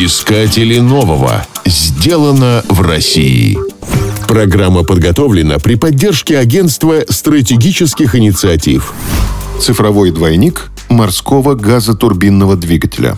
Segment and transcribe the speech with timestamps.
[0.00, 1.44] Искатели нового.
[1.66, 3.58] Сделано в России.
[4.28, 8.92] Программа подготовлена при поддержке Агентства стратегических инициатив.
[9.60, 13.16] Цифровой двойник морского газотурбинного двигателя.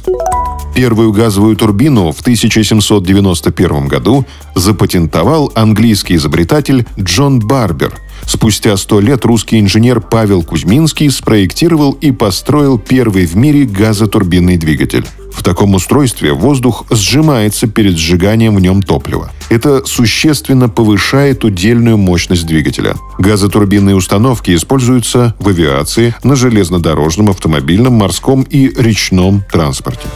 [0.74, 4.24] Первую газовую турбину в 1791 году
[4.54, 7.92] запатентовал английский изобретатель Джон Барбер–
[8.26, 15.06] Спустя сто лет русский инженер Павел Кузьминский спроектировал и построил первый в мире газотурбинный двигатель.
[15.32, 19.30] В таком устройстве воздух сжимается перед сжиганием в нем топлива.
[19.48, 22.96] Это существенно повышает удельную мощность двигателя.
[23.18, 30.06] Газотурбинные установки используются в авиации, на железнодорожном, автомобильном, морском и речном транспорте.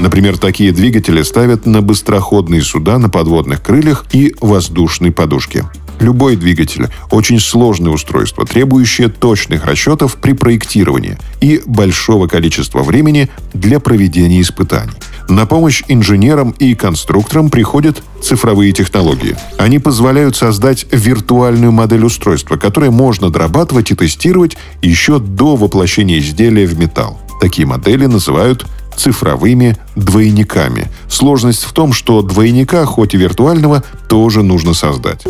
[0.00, 5.64] Например, такие двигатели ставят на быстроходные суда на подводных крыльях и воздушной подушке.
[6.02, 13.78] Любой двигатель– очень сложное устройство, требующее точных расчетов при проектировании и большого количества времени для
[13.78, 14.94] проведения испытаний.
[15.28, 19.36] На помощь инженерам и конструкторам приходят цифровые технологии.
[19.58, 26.66] Они позволяют создать виртуальную модель устройства, которое можно дорабатывать и тестировать еще до воплощения изделия
[26.66, 27.20] в металл.
[27.40, 30.90] Такие модели называют цифровыми двойниками.
[31.08, 35.24] Сложность в том, что двойника, хоть и виртуального, тоже нужно создать.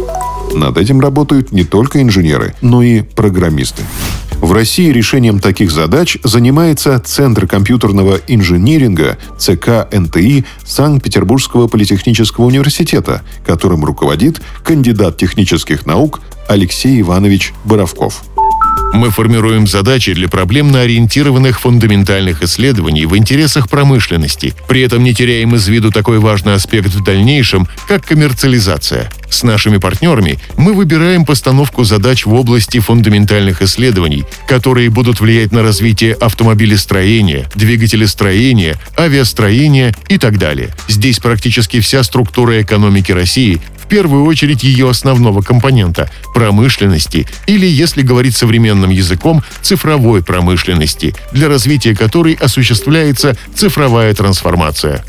[0.55, 3.83] Над этим работают не только инженеры, но и программисты.
[4.43, 13.85] В России решением таких задач занимается Центр компьютерного инжиниринга ЦК НТИ Санкт-Петербургского политехнического университета, которым
[13.85, 18.25] руководит кандидат технических наук Алексей Иванович Боровков.
[18.93, 24.55] Мы формируем задачи для проблемно ориентированных фундаментальных исследований в интересах промышленности.
[24.69, 29.11] При этом не теряем из виду такой важный аспект в дальнейшем, как коммерциализация.
[29.31, 35.63] С нашими партнерами мы выбираем постановку задач в области фундаментальных исследований, которые будут влиять на
[35.63, 40.69] развитие автомобилестроения, двигателестроения, авиастроения и так далее.
[40.87, 43.59] Здесь практически вся структура экономики России
[43.93, 51.95] первую очередь ее основного компонента– промышленности, или, если говорить современным языком, цифровой промышленности, для развития
[51.95, 55.05] которой осуществляется цифровая трансформация.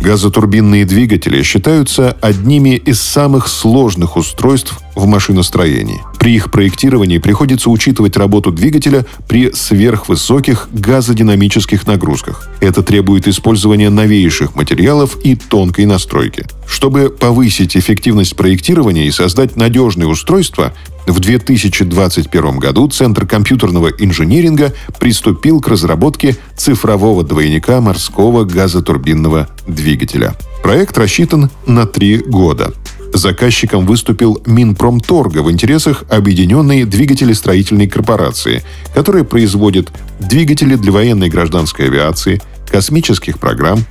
[0.00, 6.00] Газотурбинные двигатели считаются одними из самых сложных устройств в машиностроении.
[6.20, 12.46] При их проектировании приходится учитывать работу двигателя при сверхвысоких газодинамических нагрузках.
[12.60, 16.44] Это требует использования новейших материалов и тонкой настройки.
[16.66, 20.74] Чтобы повысить эффективность проектирования и создать надежные устройства,
[21.06, 30.34] в 2021 году Центр компьютерного инжиниринга приступил к разработке цифрового двойника морского газотурбинного двигателя.
[30.62, 32.74] Проект рассчитан на три года.
[33.12, 38.62] Заказчиком выступил Минпромторга в интересах Объединенной двигателестроительной корпорации,
[38.94, 39.90] которая производит
[40.20, 42.40] двигатели для военной и гражданской авиации,
[42.70, 43.84] космических программ,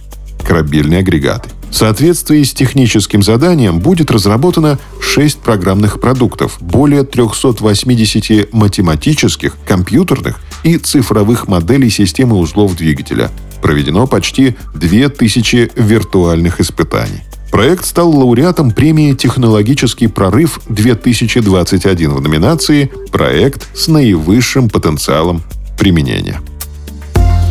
[0.47, 1.49] корабельные агрегаты.
[1.69, 10.77] В соответствии с техническим заданием будет разработано 6 программных продуктов, более 380 математических, компьютерных и
[10.77, 13.29] цифровых моделей системы узлов двигателя.
[13.61, 17.28] Проведено почти 2000 виртуальных испытаний.
[17.59, 25.43] Проект стал лауреатом премии «Технологический прорыв-2021» в номинации «Проект с наивысшим потенциалом
[25.77, 26.39] применения».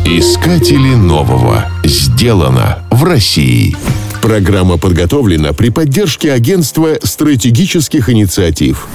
[0.07, 1.69] Искатели нового.
[1.83, 3.77] Сделано в России.
[4.19, 8.87] Программа подготовлена при поддержке Агентства стратегических инициатив.